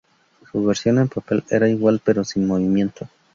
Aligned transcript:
Su 0.51 0.65
versión 0.65 0.97
en 0.97 1.09
papel 1.09 1.43
era 1.47 1.69
igual 1.69 2.01
pero 2.03 2.23
sin 2.23 2.47
movimiento. 2.47 3.07